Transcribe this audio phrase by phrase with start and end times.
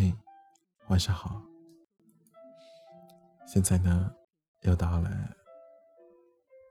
[0.00, 0.14] 嘿，
[0.86, 1.42] 晚上好。
[3.48, 4.14] 现在呢，
[4.60, 5.10] 又到了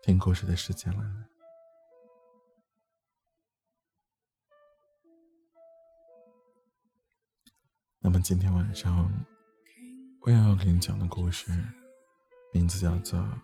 [0.01, 1.03] 听故事的时间了。
[7.99, 9.12] 那么今天晚上
[10.21, 11.51] 我要给你讲的故事，
[12.53, 13.19] 名字叫做《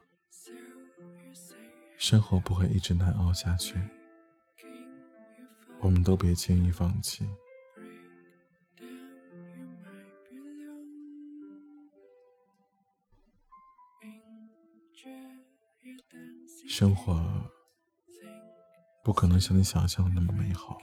[1.98, 3.76] 生活不会一直难熬下去》，
[5.82, 7.30] 我们都别轻易放弃。
[16.76, 17.24] 生活
[19.04, 20.82] 不可能像你想象的那么美好，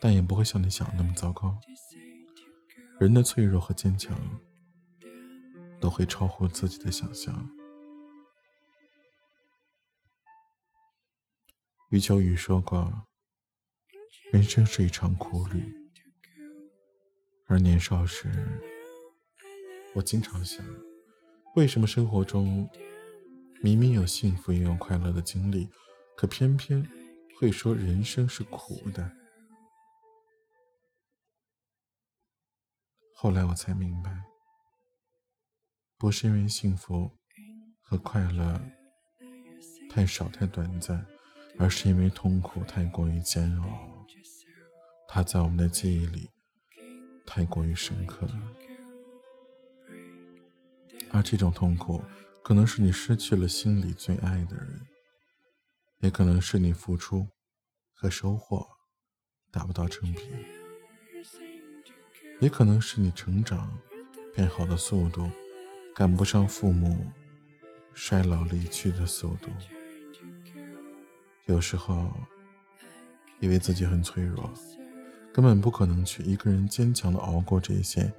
[0.00, 1.54] 但也不会像你想的那么糟糕。
[2.98, 4.18] 人的脆弱和坚强
[5.78, 7.46] 都会超乎自己的想象。
[11.90, 13.06] 余秋雨说过
[14.32, 15.62] ：“人生是一场苦旅。”
[17.48, 18.32] 而年少时，
[19.94, 20.64] 我经常想，
[21.54, 22.66] 为什么生活中……
[23.62, 25.68] 明明有幸福也有快乐的经历，
[26.16, 26.86] 可偏偏
[27.38, 29.10] 会说人生是苦的。
[33.14, 34.24] 后来我才明白，
[35.96, 37.10] 不是因为幸福
[37.82, 38.60] 和快乐
[39.90, 41.04] 太少太短暂，
[41.58, 44.06] 而是因为痛苦太过于煎熬，
[45.08, 46.30] 它在我们的记忆里
[47.24, 48.52] 太过于深刻了，
[51.10, 52.00] 而这种痛苦。
[52.46, 54.80] 可能是你失去了心里最爱的人，
[55.98, 57.26] 也可能是你付出
[57.92, 58.64] 和收获
[59.50, 60.20] 达不到成比，
[62.38, 63.76] 也可能是你成长
[64.32, 65.28] 变好的速度
[65.92, 67.10] 赶不上父母
[67.92, 69.50] 衰老离去的速度。
[71.46, 72.12] 有时候
[73.40, 74.48] 以为自己很脆弱，
[75.34, 78.14] 根本不可能去一个人坚强的熬过这些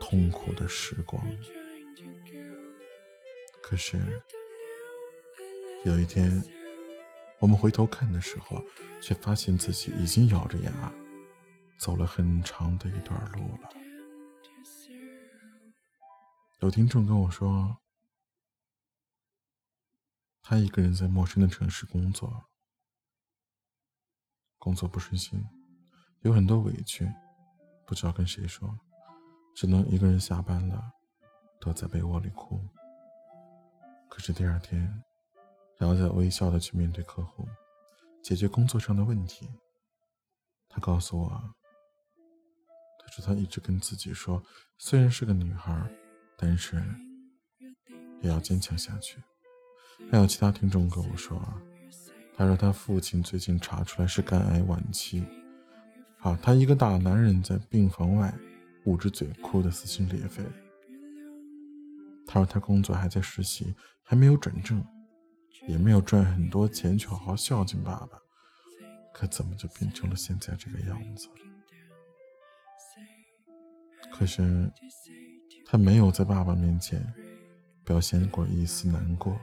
[0.00, 1.24] 痛苦的时光。
[3.68, 4.22] 可是，
[5.84, 6.42] 有一天，
[7.38, 8.64] 我们回头看的时候，
[9.02, 10.72] 却发现自己已经咬着牙
[11.78, 13.68] 走了很长的一段路了。
[16.60, 17.76] 有听众跟我说，
[20.40, 22.46] 他一个人在陌生的城市工作，
[24.56, 25.44] 工作不顺心，
[26.22, 27.06] 有很多委屈，
[27.86, 28.80] 不知道跟谁说，
[29.54, 30.92] 只能一个人下班了，
[31.60, 32.66] 躲在被窝里哭。
[34.08, 35.02] 可是第二天，
[35.76, 37.46] 然后再微笑的去面对客户，
[38.22, 39.48] 解决工作上的问题。
[40.68, 41.28] 他告诉我，
[42.98, 44.42] 他说他一直跟自己说，
[44.76, 45.88] 虽然是个女孩，
[46.36, 46.82] 但是
[48.20, 49.22] 也要坚强下去。
[50.10, 51.40] 还有其他听众跟我说，
[52.36, 55.24] 他说他父亲最近查出来是肝癌晚期，
[56.20, 58.32] 啊，他一个大男人在病房外
[58.84, 60.42] 捂着嘴哭得撕心裂肺。
[62.30, 64.86] 他说他工作还在实习，还没有转正，
[65.66, 68.20] 也没有赚很多钱去好好孝敬爸爸，
[69.14, 71.26] 可怎么就变成了现在这个样子？
[74.12, 74.70] 可是
[75.64, 77.02] 他没有在爸爸面前
[77.82, 79.40] 表现过一丝难过，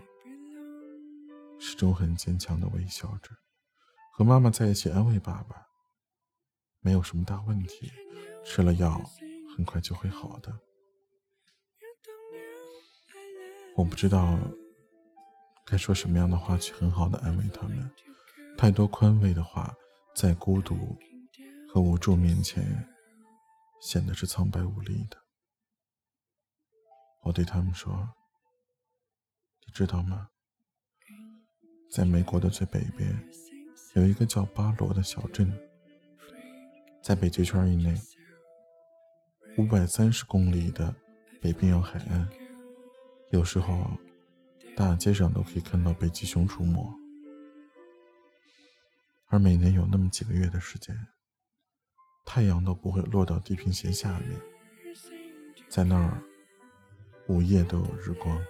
[1.59, 3.31] 始终很坚强的微笑着，
[4.13, 5.65] 和妈妈在一起安慰爸爸，
[6.81, 7.91] 没有什么大问题，
[8.45, 9.01] 吃了药
[9.55, 10.55] 很快就会好的。
[13.75, 14.39] 我不知道
[15.65, 17.91] 该说什么样的话去很好的安慰他们，
[18.57, 19.75] 太多宽慰的话，
[20.15, 20.97] 在孤独
[21.67, 22.87] 和无助面前，
[23.81, 25.17] 显得是苍白无力的。
[27.23, 27.91] 我对他们说
[29.67, 30.29] ：“你知道吗？
[31.91, 33.29] 在美国的最北边，
[33.95, 35.51] 有一个叫巴罗的小镇，
[37.03, 37.93] 在北极圈以内，
[39.57, 40.95] 五百三十公里的
[41.41, 42.25] 北冰洋海岸。”
[43.31, 43.91] 有时候，
[44.75, 46.93] 大街上都可以看到北极熊出没，
[49.27, 50.95] 而每年有那么几个月的时间，
[52.25, 54.39] 太阳都不会落到地平线下面，
[55.67, 56.21] 在那儿，
[57.27, 58.41] 午夜都有日光。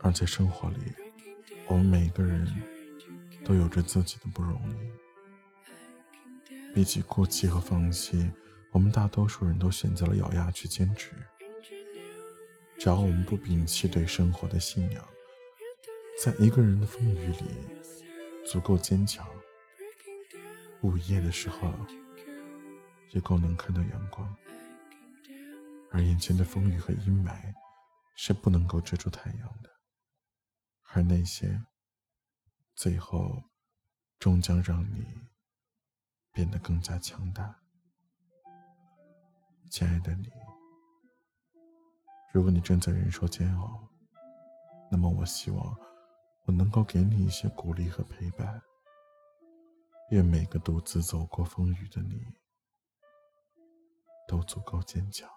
[0.00, 0.78] 而在生活里，
[1.68, 2.46] 我们每个人
[3.44, 4.74] 都有着自己的不容易。
[6.74, 8.30] 比起哭泣和放弃，
[8.72, 11.12] 我们大多数人都选择了咬牙去坚持。
[12.80, 15.06] 只要我们不摒弃对生活的信仰，
[16.18, 17.44] 在一个人的风雨里
[18.46, 19.28] 足够坚强，
[20.80, 21.70] 午夜的时候
[23.10, 24.34] 也够能看到阳光，
[25.90, 27.52] 而眼前的风雨和阴霾
[28.16, 29.70] 是不能够遮住太阳的，
[30.94, 31.62] 而那些
[32.74, 33.44] 最后
[34.18, 35.06] 终将让你
[36.32, 37.60] 变得更加强大。
[39.70, 40.30] 亲爱的你，
[42.32, 43.88] 如果你正在忍受煎熬，
[44.90, 45.76] 那么我希望
[46.44, 48.62] 我能够给你一些鼓励和陪伴。
[50.10, 52.20] 愿每个独自走过风雨的你，
[54.28, 55.28] 都足够坚强。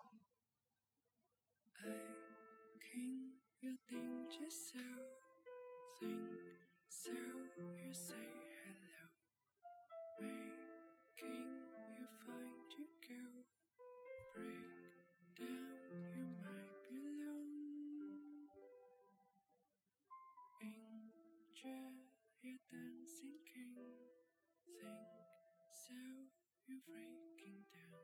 [26.83, 28.03] Breaking down.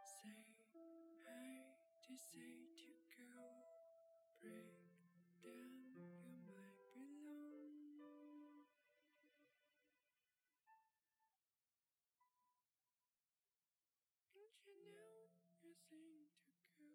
[0.00, 0.56] Say
[1.20, 1.68] hi
[2.00, 3.28] to say to go.
[4.40, 4.80] Break
[5.44, 6.08] down, you
[6.48, 8.64] might belong.
[14.32, 15.28] And you know
[15.60, 16.32] you're saying
[16.80, 16.88] to go.